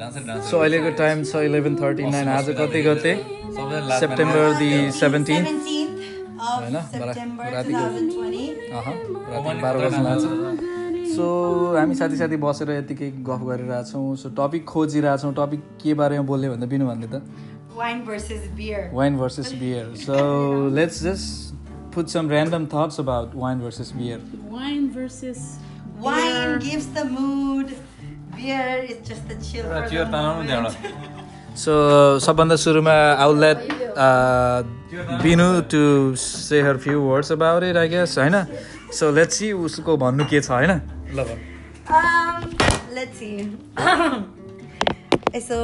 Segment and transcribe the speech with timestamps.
[0.00, 3.14] So अहिलेको time छ eleven thirty nine आज कति गते
[4.00, 5.98] September the seventeen 17th
[6.40, 8.46] of होइन, रातिको- 2020.
[8.72, 11.26] राति बाह्र बजी लाग्छ सो
[11.76, 16.66] हामी साथी साथी बसेर यतिकै गफ गरिरहेछौँ। So topic खोजिरहेछौँ। टपिक के बारेमा बोल्ने भन्दा
[16.66, 17.22] बिनु भन्दै त?
[17.80, 18.80] Wine versus beer.
[18.94, 21.54] Wine versus beer so let's just
[21.94, 24.18] put some random thoughts about wine versus beer
[24.56, 25.44] Wine versus
[26.04, 27.72] Wine gives the mood.
[28.36, 30.76] Beer is just the chill for the moment.
[31.56, 32.92] So सबभन्दा सुरुमा
[33.26, 33.58] outlet
[35.22, 38.44] Binu to say her few words about it I guess होइन?
[38.92, 40.80] So let's see उसको भन्नु के छ होइन?
[41.14, 41.24] ल
[41.90, 42.50] Um,
[42.94, 43.48] let's see.
[45.36, 45.58] यसो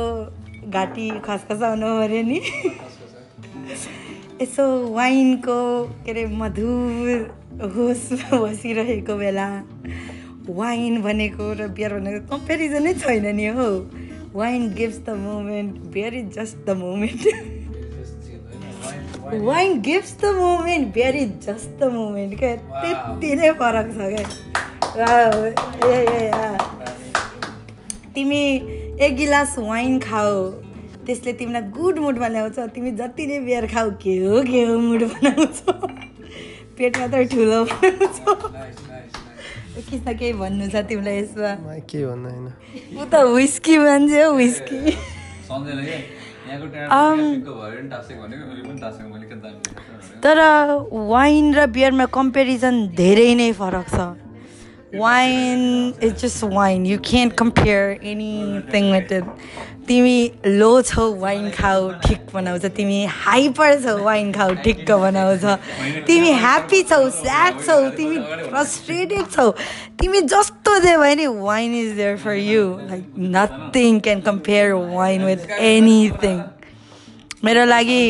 [0.71, 2.41] घाँटी खसखसाउनु पऱ्यो नि।
[4.43, 5.59] यसो वाइनको
[6.05, 9.49] के अरे मधुर होस बसिरहेको बेला।
[10.49, 13.69] वाइन भनेको र बियर भनेको कम्पेरिजनै छैन नि हो।
[14.35, 17.23] Wine gives the moment beer is just the moment
[19.27, 22.55] wine gives the moment beer is just the moment क्या?
[22.57, 23.99] त्यति नै फरक छ
[24.95, 25.11] क्या।
[28.15, 28.43] तिमी
[29.05, 30.37] एक गिलास वाइन खाऊ
[31.07, 35.03] त्यसले तिमीलाई गुड मुडमा ल्याउँछ तिमी जति नै बियर खाऊ के हो के हो मुड
[35.13, 35.59] बनाउँछ?
[36.79, 38.17] पेटमा त ठुलो बनाउँछ।
[39.87, 42.47] केही न केही भन्नु छ तिमीलाई यसमा के भन्नु होइन।
[42.99, 44.79] ऊ त विस्की मान्छे हो विस्की
[45.47, 45.97] सम्झेन कि?
[46.47, 50.39] यहाँको आम। ट्याको भयो नि टासेको भनेको मैले पनि टासेको मैले किन जान्छु तर
[51.15, 53.99] वाइन र बियरमा कम्पेरिजन धेरै नै फरक छ।
[54.95, 55.61] Wine
[56.03, 59.27] is just wine you can't compare anything with it
[59.89, 65.45] तिमी लो छौ वाइन खाऊ ठिक बनाउँछ। तिमी हाइपर छौ वाइन खाऊ ठिक्क बनाउँछ।
[66.07, 68.19] तिमी ह्याप्पी छौ स्याड छौ तिमी
[68.51, 69.51] फ्रस्ट्रेटेड छौ।
[70.01, 72.63] तिमी जस्तो जे भयो नि wine is there for you.
[72.91, 73.05] Like
[73.37, 76.43] nothing can compare wine with anything.
[77.45, 78.03] मेरो लागि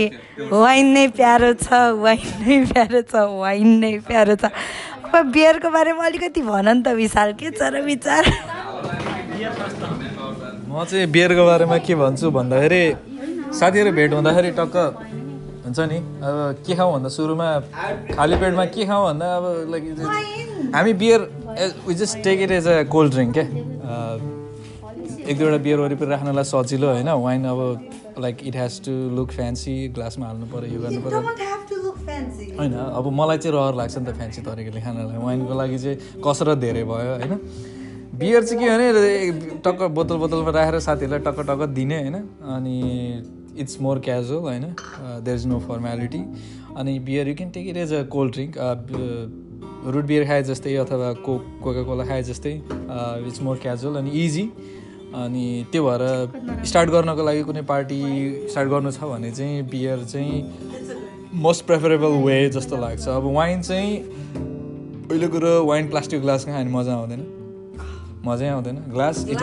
[0.50, 1.68] वाइन नै प्यारो छ
[2.02, 4.44] वाइन नै प्यारो छ वाइन नै प्यारो छ।
[5.06, 8.24] अब बियरको बारेमा अलिकति भन नि त विशाल के छ र विचार?
[10.76, 12.82] म चाहिँ बियरको बारेमा के भन्छु भन्दाखेरि
[13.58, 14.76] साथीहरू भेट हुँदाखेरि टक्क
[15.64, 17.48] हुन्छ नि अब के खाउँ भन्दा सुरुमा
[18.14, 19.84] खाली पेटमा के खाउँ भन्दा अब लाइक
[20.74, 21.20] हामी beer
[21.88, 23.44] we just take it as a cold drink क्या?
[25.30, 27.60] एक दुईवटा बियर वरिपरि राख्नलाई सजिलो होइन वाइन अब
[28.24, 31.20] like it has to look fancy ग्लासमा हाल्नु पऱ्यो यो गर्नु पऱ्यो
[32.58, 36.58] होइन अब मलाई चाहिँ रहर लाग्छ नि त फ्यान्सी तरिकाले खानालाई वाइनको लागि चाहिँ कसरत
[36.66, 37.32] धेरै भयो होइन?
[38.18, 42.14] बियर चाहिँ के भने टक्क बोतल बोतलमा राखेर साथीहरूलाई टक्क टक्क दिने होइन?
[42.54, 42.76] अनि
[43.60, 44.64] इट्स मोर क्याजुअल होइन?
[45.24, 46.22] देयर इज नो फर्मेलिटी
[46.76, 48.52] अनि beer you can take it as a cold drink
[49.94, 54.42] root beer खाए जस्तै अथवा कोक कोका कोला खाए जस्तै इट्स मोर क्याजुअल अनि इजी
[55.14, 58.00] अनि त्यो भएर स्टार्ट गर्नको लागि कुनै पार्टी
[58.50, 60.42] स्टार्ट गर्नु छ भने चाहिँ बियर चाहिँ
[61.44, 63.96] मोस्ट प्रेफरेबल वे जस्तो लाग्छ। अब वाइन चाहिँ
[65.08, 67.24] पहिलो कुरो वाइन प्लास्टिक ग्लासमा खाने मजा आउँदैन।
[68.26, 69.40] मजै आउँदैन। Glass it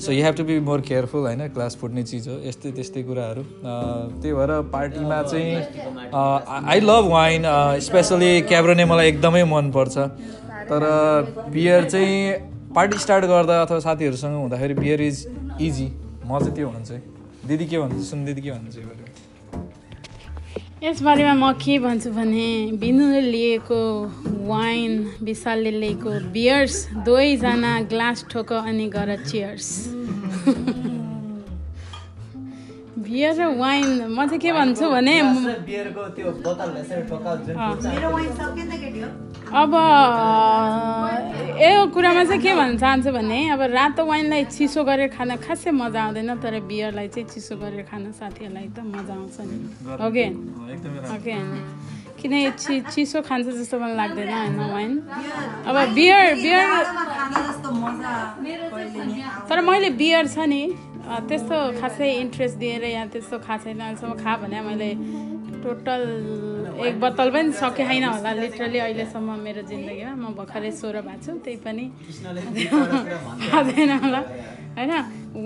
[0.00, 1.46] so you have to be more careful होइन?
[1.54, 5.52] ग्लास फुट्ने चिज हो। यस्तै त्यस्तै कुराहरू। अँ, त्यही भएर पार्टीमा चाहिँ
[6.72, 7.42] I love wine
[7.86, 9.96] specially cabernet मलाई एकदमै मनपर्छ।
[10.70, 10.82] तर
[11.52, 12.18] बियर चाहिँ
[12.74, 15.16] पार्टी स्टार्ट गर्दा अथवा साथीहरूसँग हुँदाखेरि बियर इज
[15.60, 15.86] इजी
[16.24, 17.02] म चाहिँ त्यो भन्छु है
[17.46, 17.96] दिदी के भन्छ?
[18.10, 19.09] सुन दिदी के बारेमा?
[20.82, 23.80] यसबारेमा म के भन्छु भने बिनुले लिएको
[24.48, 29.68] वाइन विशालले लिएको बियर्स दुवैजना ग्लास ठोक अनि गर चियर्स।
[32.96, 35.16] बियर र वाइन म चाहिँ के भन्छु भने
[39.50, 39.72] अब
[41.60, 46.00] यो कुरामा चाहिँ के भन्न चाहन्छु भने अब रातो वाइनलाई चिसो गरेर खान खासै मजा
[46.02, 49.58] आउँदैन तर बियरलाई चाहिँ चिसो गरेर खान साथीहरूलाई एकदम मजा आउँछ नि।
[50.06, 50.26] ओके
[51.14, 51.34] ओके
[52.20, 54.92] किन यो चि चिसो खान्छ जस्तो मलाई लाग्दैन होइन वाइन?
[55.66, 56.66] अब बियर बियर
[59.50, 60.62] तर मैले बियर छ नि
[61.28, 64.90] त्यस्तो खासै इन्ट्रेस्ट दिएर या त्यस्तो छैन अहिलेसम्म खा भने मैले
[65.64, 66.02] टोटल
[66.88, 71.32] एक बोतल पनि सके छैन होला लिटरली अहिलेसम्म मेरो जिन्दगीमा। म भर्खरै सोह्र भएको छु
[71.44, 71.84] त्यही पनि।
[73.50, 74.20] खाँदैन होला।
[74.76, 74.92] होइन?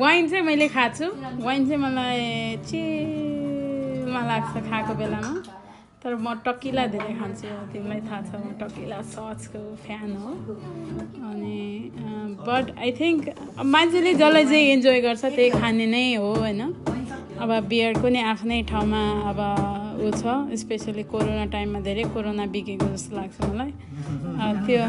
[0.00, 1.06] वाइन चाहिँ मैले खाएको छु।
[1.44, 2.20] वाइन चाहिँ मलाई
[2.68, 5.32] चिलमा लाग्छ खाएको बेलामा।
[6.04, 10.30] तर म टकिला धेरै खान्छु। तिमीलाई थाहा छ म टकिला ससको फ्यान हो।
[11.32, 11.56] अनि
[12.46, 13.20] बट आई थिङ्क
[13.64, 16.62] मान्छेले जसलाई चाहिँ इन्जोय गर्छ त्यही खाने नै हो होइन?
[17.40, 19.02] अब बियरको नि आफ्नै ठाउँमा
[19.32, 19.40] अब
[20.02, 20.22] ऊ छ
[20.62, 23.72] स्पेसली कोरोना टाइममा धेरै कोरोना बिकेको जस्तो लाग्छ मलाई।
[24.66, 24.82] त्यो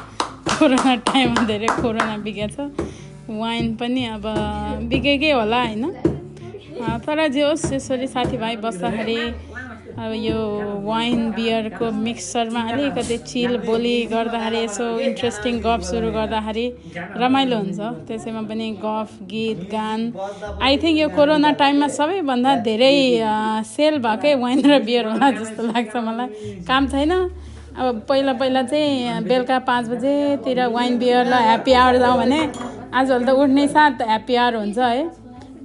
[0.58, 2.88] कोरोना टाइममा धेरै कोरोना बिकेको छ।
[3.40, 4.26] वाइन पनि अब
[4.90, 5.84] बिकेकै होला होइन?
[7.06, 9.18] तर जे होस् यसरी साथीभाइ बस्दाखेरि
[9.96, 10.40] अब यो
[10.84, 16.66] वाइन बियरको मिक्सचरमा अलिकति चिल बोली गर्दाखेरि यसो इन्ट्रेस्टिङ गफ सुरु गर्दाखेरि
[17.22, 20.00] रमाइलो हुन्छ। त्यसैमा पनि गफ गीत गान।
[20.62, 22.92] आई थिङ्क यो कोरोना टाइममा सबैभन्दा धेरै
[23.72, 26.28] सेल भएकै वाइन र बियर होला जस्तो लाग्छ मलाई।
[26.68, 27.12] काम छैन।
[27.76, 32.40] अब पहिला पहिला चाहिँ बेलुका पाँच बजेतिर वाइन बियर ल ह्याप्पी आवर जाउँ भने
[32.92, 35.08] आजभोलि त उठ्ने साथ ह्याप्पी आवर हुन्छ है।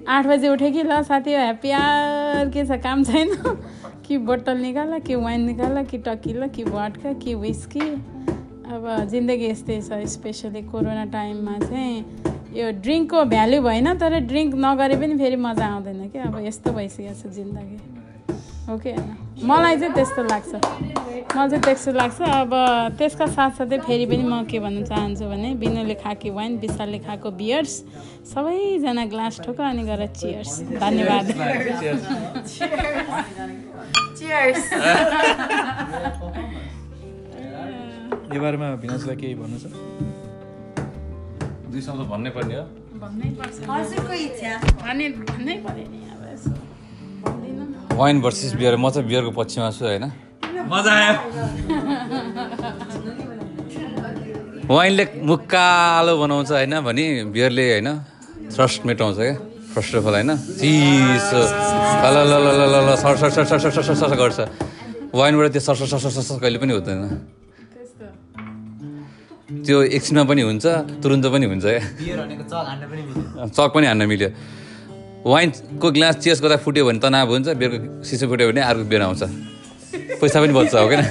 [0.07, 2.79] आठ बजे उठ्यो कि ल साथी ह्याप्पी आवर के छ?
[2.83, 3.29] काम छैन।
[4.11, 7.87] कि बोतल निकाल कि वाइन निकाल कि टकिलो कि भटका कि विस्की
[8.75, 11.95] अब जिन्दगी यस्तै छ स्पेसली कोरोना टाइममा चाहिँ
[12.57, 17.13] यो ड्रिङ्कको भ्याल्यु भएन तर ड्रिङ्क नगरे पनि फेरि मजा आउँदैन क्या अब यस्तो भइसकेको
[17.21, 18.00] छ जिन्दगी।
[18.71, 22.51] हो कि होइन। मलाई चाहिँ त्यस्तो लाग्छ। मलाई चाहिँ त्यस्तो लाग्छ। अब
[22.97, 27.73] त्यसका साथसाथै फेरि पनि म के भन्न चाहन्छु भने बिनुले खाएको वाइन विशालले खाएको बियर्स
[28.31, 31.25] सबैजना ग्लास ठोक अनि गएर चियर्स। धन्यवाद.
[38.31, 39.65] यो बारेमा भिनासलाई केही भन्नु छ?
[41.71, 42.63] दुई शब्द भन्नै पर्ने हो।
[43.01, 44.51] भन्नै पर्छ। हजुरको इच्छा।
[44.83, 46.10] भने भन्नै पऱ्यो नि।
[47.93, 50.05] वाइन भर्सेस बियर म चाहिँ बियरको पक्षमा छु होइन
[50.67, 51.15] मजा आयो
[54.67, 57.89] वाइनले मुक्कालो बनाउँछ होइन भने बियरले होइन
[58.49, 59.35] थ्रस्ट मेटाउँछ क्या
[59.71, 61.41] फर्स्ट अफ अल होइन चिसो
[62.05, 64.39] ल ल ल ल ल सर सर सर सर सर सर गर्छ
[65.13, 66.99] वाइनबाट त्यो सर सर सर सर सर कहिले पनि हुँदैन
[69.61, 70.65] त्यो एकछिनमा पनि हुन्छ
[71.03, 74.29] तुरुन्त पनि हुन्छ क्या चक पनि हान्न मिल्यो
[75.25, 79.23] वाइनको ग्लास चेस गर्दा फुट्यो भने तनाव हुन्छ बियरको सिसो फुट्यो भने अर्को बियर आउँछ।
[80.21, 81.01] पैसा पनि बच्छ हो किन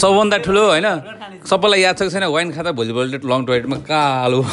[0.00, 0.86] सबभन्दा ठुलो होइन?
[1.50, 4.40] सबैलाई याद छ कि छैन वाइन खाँदा भोलिपल्ट लङ टोइलेटमा कालो।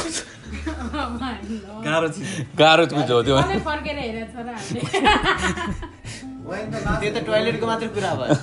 [1.88, 2.28] गाह्रो चिज।
[2.60, 3.38] गाह्रो कुछ हो त्यो।
[6.48, 8.34] त्यो त टोइलेटको मात्रै कुरा भयो।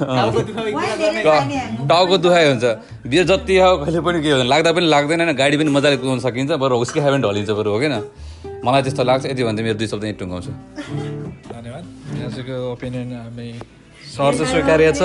[1.90, 2.64] टाउको दुखाइ हुन्छ।
[3.08, 6.20] बियर जति हो कहिले पनि के हुँदैन लाग्दा पनि लाग्दैन होइन गाडी पनि मजाले कुदाउन
[6.26, 7.94] सकिन्छ बरु हुस्की खायो भने ढलिन्छ बरु हो किन
[8.64, 10.52] मलाई त्यस्तो लाग्छ यति भन्दा मेरो दुई शब्द यहीँ टुङ्गाउँछु।
[11.52, 13.48] धन्यवाद। भिनासको ओपिनियन हामी
[14.16, 15.02] सर चाहिँ स्वीकार्य छ।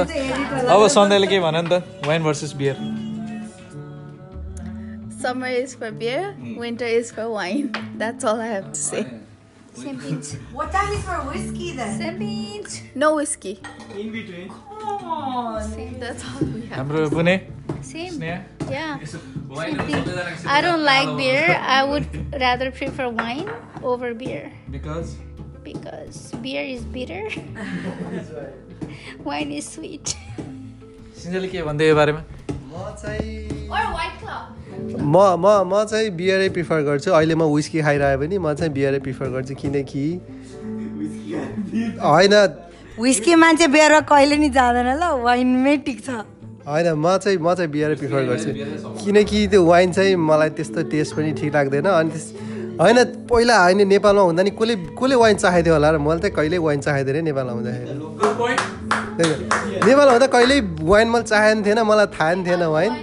[0.68, 1.84] अब सन्ध्याले के भन नि त?
[2.07, 2.75] Wine versus beer
[5.19, 7.66] Summer is for beer, winter is for wine.
[7.98, 9.02] That's all I have to say.
[9.84, 10.00] Same.
[10.54, 11.98] What time is for whiskey then?
[12.00, 12.66] Same.
[13.04, 13.54] No whiskey.
[14.00, 14.50] In between
[14.81, 15.64] Come on.
[15.72, 15.96] Same.
[16.04, 16.78] That's all we have.
[16.78, 17.36] हाम्रो बुने
[17.90, 18.22] Same.
[18.22, 18.98] Yeah.
[19.06, 20.04] Same thing.
[20.48, 21.58] I don't like beer.
[21.78, 22.08] I would
[22.42, 23.50] rather prefer wine
[23.84, 25.16] over beer because
[25.64, 27.24] because beer is bitter.
[29.30, 30.16] wine is sweet.
[31.22, 32.22] सिन्जेले के भन्दै यो बारेमा
[32.69, 32.71] म.
[35.01, 39.00] म म म चाहिँ बियरै प्रिफर गर्छु। अहिले म विस्की खाइरहे पनि म चाहिँ बियरै
[39.00, 40.04] प्रिफर गर्छु किनकि
[42.04, 42.33] होइन।
[43.01, 46.10] विस्की मान्छे बिहेर कहिले नि जाँदैन ल वाइनमै टिक्छ।
[46.69, 48.50] होइन म चाहिँ म चाहिँ बियरै प्रिफर गर्छु।
[49.01, 52.25] किनकि त्यो वाइन चाहिँ मलाई त्यस्तो टेस्ट पनि ठिक लाग्दैन। अनि त्यस
[52.81, 52.98] होइन
[53.30, 56.62] पहिला होइन नेपालमा हुँदा नि कसले कसले वाइन चाहेको थियो होला र मैले चाहिँ कहिल्यै
[56.68, 57.94] वाइन चाहेको थिएँ नेपालमा हुँदाखेरि।
[59.86, 62.94] नेपालमा हुँदा कहिल्यै वाइन मैले चाहेको थिएन मलाई थाहा नि थिएन वाइन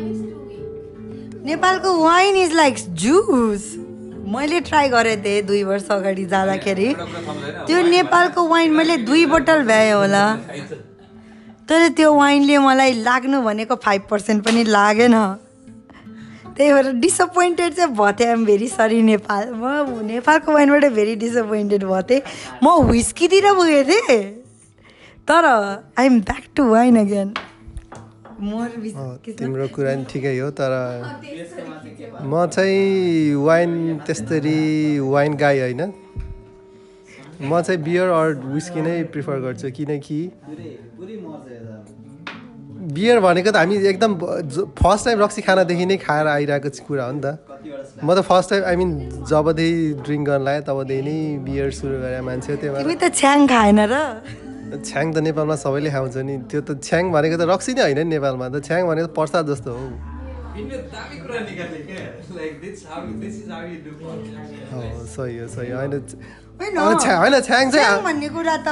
[1.46, 3.74] नेपालको वाइन इज लाइक जुस
[4.34, 6.88] मैले ट्राई गरेको थिएँ दुई वर्ष अगाडि जाँदाखेरि।
[7.66, 10.24] त्यो नेपालको वाइन मैले दुई बोतल भ्याएँ होला।
[11.68, 15.14] तर त्यो वाइनले मलाई लाग्नु भनेको फाइभ पर्सेन्ट पनि लागेन।
[16.56, 21.84] त्यही भएर डिसपोइन्टेड चाहिँ भएको थिएँ आइम भेरी सरी नेपाल। म नेपालको वाइनबाट भेरी डिसपोइन्टेड
[21.84, 22.22] भएको थिएँ
[22.64, 24.35] म विस्कीतिर पुगेको थिएँ।
[25.28, 25.44] तर
[25.98, 27.28] I'm back to wine again
[28.40, 28.68] more
[29.38, 30.72] तिम्रो कुरा नि ठिकै हो तर
[32.22, 33.70] म चाहिँ वाइन
[34.06, 34.60] त्यस्तरी
[35.00, 35.82] वाइन गाई होइन।
[37.42, 40.20] म चाहिँ बियर अर विस्की नै प्रिफर गर्छु किनकि
[42.96, 44.12] बियर भनेको त हामी एकदम
[44.78, 47.26] फर्स्ट टाइम रक्सी खानादेखि नै खाएर आइरहेको कुरा हो नि त।
[48.04, 48.90] म त फर्स्ट टाइम आई मिन
[49.32, 53.04] जबदेखि ड्रिङ्क गर्न लाग्यो तबदेखि नै बियर सुरु गरे मान्छे हो त्यही भएर। तिमी त
[53.20, 53.94] छ्याङ खाएन र।
[54.66, 58.10] छ्याङ त नेपालमा सबैले खाउँछ नि। त्यो त छ्याङ भनेको त रक्सी नै होइन नि
[58.18, 59.86] नेपालमा। त छ्याङ भनेको त प्रसाद जस्तो हो।
[65.06, 65.92] सही हो सही। होइन
[66.56, 68.68] होइन छ्याङ चाहिँ भन्ने कुरा त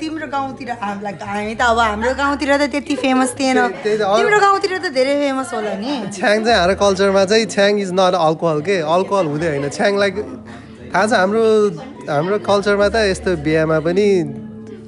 [0.00, 4.86] तिम्रो गाउँतिर हामीलाई हामी त अब हाम्रो गाउँतिर त त्यति फेमस थिएन। तिम्रो गाउँतिर त
[4.94, 8.76] धेरै फेमस होला नि। छ्याङ चाहिँ हाम्रो कल्चरमा चाहिँ छ्याङ इज नट अल्कोहल के?
[8.80, 10.14] अल्कोहल हुँदै होइन। छ्याङ लाइक
[10.94, 11.44] थाहा छ हाम्रो
[12.06, 14.06] हाम्रो कल्चरमा त यस्तो बिहामा पनि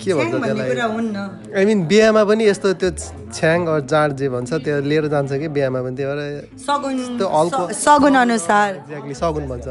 [0.04, 1.54] के भन्छ त्यसलाई?
[1.58, 2.90] आई मिन बिहामा पनि यस्तो त्यो
[3.36, 3.58] छ्याङ
[3.92, 8.14] जाँड जे भन्छ त्यो लिएर जान्छ कि बिहामा पनि त्यो भएर सगुन त्यो स- सगुन
[8.24, 9.66] अनुसार एक्ज्याक्टली सगुन भन्छ।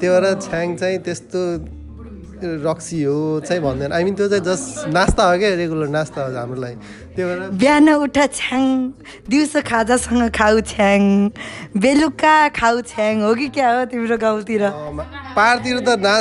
[0.00, 1.42] त्यो भएर छ्याङ चाहिँ त्यस्तो
[2.42, 3.16] रक्सी हो
[3.46, 6.76] चाहिँ भन्दैन। आई मिन त्यो चाहिँ जस्ट नास्ता हो क्या रेगुलर नास्ता हो हाम्रो लागि
[7.14, 8.62] त्यो भएर बिहान उठ छ्याङ
[9.30, 11.00] दिउँसो खाजासँग खाऊ छ्याङ
[11.84, 14.62] बेलुका खाऊ छ्याङ हो कि क्या हो तिम्रो गाउँतिर?
[15.38, 16.14] पाहाडतिर त ना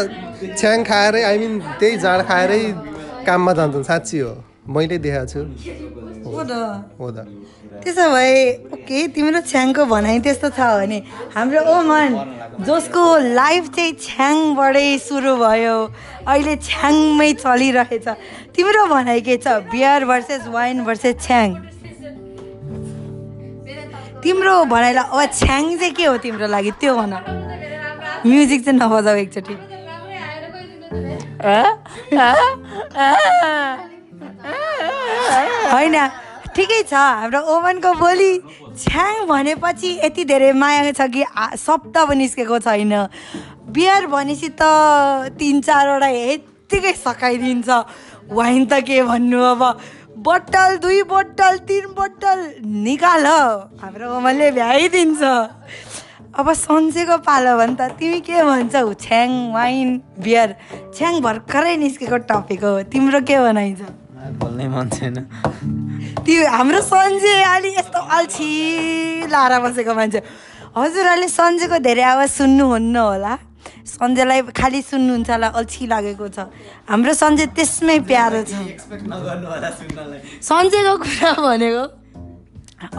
[0.62, 2.62] छ्याङ खाएरै आई मिन त्यही जाँड खाएरै
[3.26, 4.34] काममा जान्छन् साँच्ची हो।
[4.68, 5.40] मैले देखाएको छु।
[7.02, 7.18] हो त।
[7.82, 8.34] त्यसो भए
[8.74, 11.00] ओके तिम्रो छ्याङको भनाइ त्यस्तो छ भने
[11.34, 12.12] हाम्रो ओमन
[12.68, 13.02] जसको
[13.34, 15.78] लाइफ चाहिँ छ्याङबाटै सुरु भयो
[16.28, 18.08] अहिले छ्याङमै चलिरहेछ।
[18.54, 19.48] तिम्रो भनाइ के छ?
[19.74, 21.50] Beer versus wine versus chhyang.
[24.22, 26.72] तिम्रो भनाइलाई अब छ्याङ चाहिँ के हो तिम्रो लागि?
[26.78, 27.14] त्यो भन।
[28.30, 29.56] म्युजिक चाहिँ नबजाऊ एकचोटि।
[35.72, 35.96] होइन
[36.56, 38.32] ठिकै छ हाम्रो ओभनको बोली
[38.76, 41.24] छ्याङ भनेपछि यति धेरै माया छ कि
[41.56, 42.94] शब्द पनि निस्केको छैन।
[43.72, 44.62] बियर भनेपछि त
[45.40, 47.70] तिन चारवटा यत्तिकै सकाइदिन्छ।
[48.36, 49.62] वाइन त के भन्नु अब?
[50.28, 52.40] बोतल दुई बोतल तिन बोतल
[52.84, 53.26] निकाल।
[53.82, 55.22] हाम्रो ओमनले भ्याइदिन्छ।
[56.32, 59.90] अब सन्चेको पालो भने त तिमी के भन्छौ छ्याङ वाइन
[60.24, 60.50] बियर।
[60.96, 63.82] छ्याङ भर्खरै निस्केको टपिक हो। तिम्रो के भनाइन्छ
[64.40, 65.16] बोल्नै मन छैन।
[66.24, 68.50] त्यो हाम्रो सन्जे अलि यस्तो अल्छी
[69.28, 70.20] लाएर बसेको मान्छे।
[70.72, 73.34] हजुरहरूले सन्जेको धेरै आवाज सुन्नुहुन्न होला।
[73.92, 76.48] सन्जेलाई खालि सुन्नुहुन्छ होला अल्छी लागेको छ।
[76.88, 78.56] हाम्रो सन्जे त्यसमै प्यारो छ।
[80.50, 81.84] सन्जेको कुरा भनेको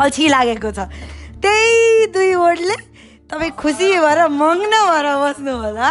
[0.05, 0.79] अल्छी लागेको छ।
[1.43, 2.92] त्यही दुई वर्डले
[3.33, 5.89] तपाईँ खुसी भएर मग्न भएर बस्नु होला।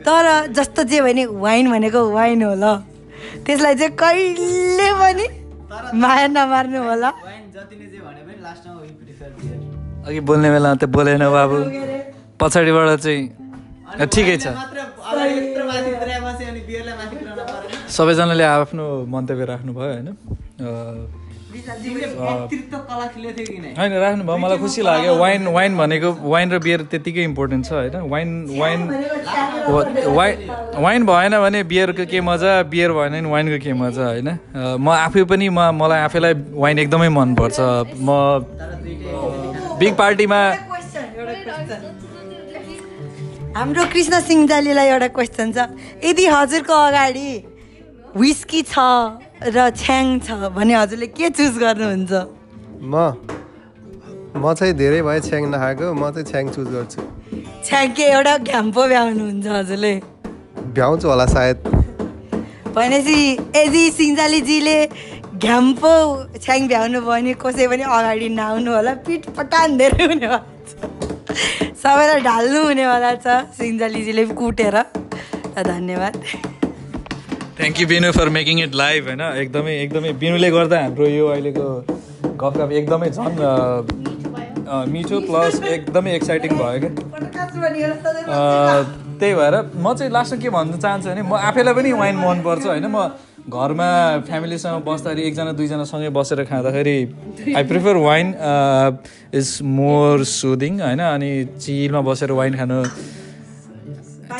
[0.00, 2.64] तर जस्तो जे भने वाइन भनेको वाइन हो ल।
[3.44, 5.26] त्यसलाई चाहिँ कहिले पनि
[5.92, 7.10] माया नमार्नु होला।
[10.08, 11.58] अघि बोल्ने बेला त बोलेन बाबु।
[12.40, 14.56] पछाडिबाट चाहिँ ठिकै छ।
[17.92, 20.08] सबैजनाले आफ्नो मन्तव्य राख्नुभयो होइन?
[23.78, 27.94] होइन राख्नुभयो मलाई खुसी लाग्यो। वाइन वाइन भनेको वाइन र बियर त्यत्तिकै इम्पोर्टेन्ट छ होइन?
[28.12, 28.28] वाइन
[28.58, 28.80] वाइन
[30.18, 30.34] वाइन
[30.82, 34.28] वाइन भएन भने बियरको के मजा बियर भएन भने वाइनको के मजा होइन?
[34.56, 37.58] म आफै पनि म मलाई आफैलाई वाइन एकदमै मनपर्छ।
[38.02, 38.08] म
[39.78, 40.40] बिग पार्टीमा
[43.56, 45.58] हाम्रो कृष्ण सिंहजालीलाई एउटा क्वेसन छ।
[46.04, 47.30] यदि हजुरको अगाडि
[48.16, 48.74] विस्की छ
[49.42, 52.12] र छ्याङ छ भने हजुरले के चुज गर्नुहुन्छ?
[52.82, 52.94] म
[54.38, 57.00] म चाहिँ धेरै भयो छ्याङ नखाएको म चाहिँ छ्याङ चुज गर्छु।
[57.66, 59.94] छ्याङ के एउटा घ्याम्पो भ्याउनुहुन्छ हजुरले।
[60.76, 61.56] भ्याउँछु होला सायद।
[62.76, 63.18] भनेपछि
[63.56, 64.78] यदि सिंहजालीजीले
[65.42, 65.92] घ्याम्पो
[66.38, 70.72] छ्याङ भ्याउनु भयो भने कसै पनि अगाडि नआउनु होला पिठ पटान धेरै हुनेवाला छ
[71.82, 73.26] सबैलाई ढाल्नु हुनेवाला छ
[73.58, 74.76] सिंहजालीजीले कुटेर।
[75.58, 76.14] धन्यवाद।
[77.62, 79.20] Thank you Binu for making it live होइन?
[79.40, 81.66] एकदमै एकदमै बिनुले गर्दा हाम्रो यो अहिलेको
[82.40, 83.36] गफगफ एकदमै झन्
[84.94, 86.90] मिठो प्लस एकदमै एक्साइटिङ भयो क्या।
[89.20, 92.86] त्यही भएर म चाहिँ लास्टमा के भन्न चाहन्छु भने म आफैलाई पनि वाइन मनपर्छ होइन?
[92.90, 92.96] म
[93.60, 93.88] घरमा
[94.26, 96.98] फ्यामिलीसँग बस्दाखेरि एकजना दुईजनासँगै बसेर खाँदाखेरि
[97.56, 98.26] I prefer wine
[99.38, 101.00] is more soothing होइन?
[101.14, 101.30] अनि
[101.62, 102.82] चिलमा बसेर वाइन खानु।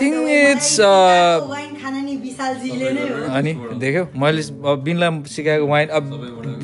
[0.00, 0.70] थिङ्क इट्स
[3.36, 4.04] अनि देख्यौ?
[4.16, 6.02] मैले अब बिनलाई सिकाएको वाइन अब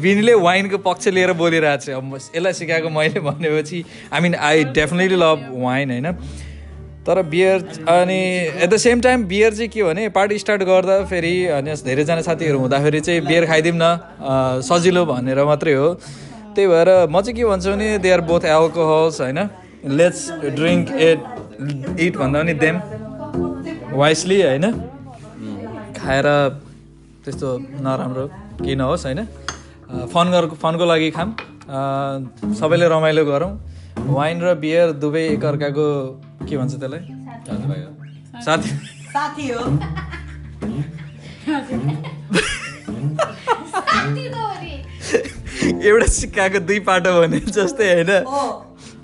[0.02, 5.16] बिनले वाइनको पक्ष लिएर बोलिरहेको छ। अब यसलाई सिकाएको मैले भनेपछि I mean I definitely
[5.16, 6.12] love wine होइन?
[7.06, 8.20] तर बियर अनि
[8.62, 12.58] at the same time beer चाहिँ के भने पार्टी स्टार्ट गर्दा फेरि अनि धेरैजना साथीहरू
[12.58, 15.88] हुँदाखेरि चाहिँ बियर खाइदिउँ न सजिलो भनेर मात्रै हो।
[16.54, 19.38] त्यही भएर म चाहिँ के भन्छु भने दे आर बोथ एल्कोहल्स होइन?
[19.88, 21.20] लेट्स ड्रिङ्क इट
[22.00, 22.76] इट भन्दा पनि देम
[23.96, 24.64] वाइसली होइन?
[26.08, 26.28] खाएर
[27.24, 27.48] त्यस्तो
[27.84, 28.24] नराम्रो
[28.64, 29.20] केही नहोस् होइन?
[30.12, 31.28] फन गर फनको लागि खाम।
[32.56, 33.52] सबैले रमाइलो गरौँ।
[34.08, 35.86] वाइन र बियर दुवै एकअर्काको
[36.48, 37.02] के भन्छ त्यसलाई?
[38.46, 38.70] साथी।
[39.12, 39.60] साथी हो।
[45.88, 48.12] एउटा सिक्काको दुई पाटो भने जस्तै होइन?
[48.24, 48.44] हो।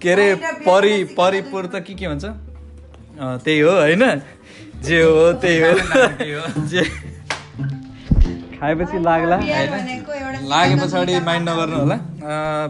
[0.01, 0.27] के अरे
[0.65, 2.25] परि परिपुर त के के भन्छ?
[3.45, 4.05] त्यही हो होइन?
[4.87, 5.59] जे हो त्यही
[6.35, 6.83] हो। जे
[8.61, 9.37] खाएपछि लाग्ला।
[10.53, 12.67] लागे पछाडि माइन्ड नगर्नु होला। अँ,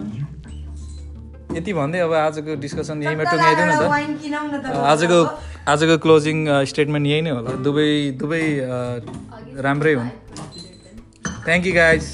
[1.56, 5.18] यति भन्दै अब आजको डिस्कसन यहीँमा टुङ्गाइदिउँ न त। आजको
[5.72, 6.36] आजको क्लोजिङ
[6.70, 7.88] स्टेटमेन्ट यही नै होला। दुवै
[8.20, 8.42] दुवै
[9.66, 10.10] राम्रै हुन्।
[11.46, 12.04] Thank you guys